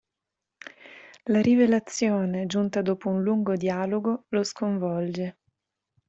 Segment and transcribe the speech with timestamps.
[1.27, 5.37] La rivelazione, giunta dopo un lungo dialogo, lo sconvolge.